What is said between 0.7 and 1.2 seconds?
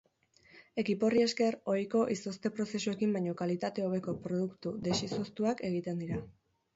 Ekipo horri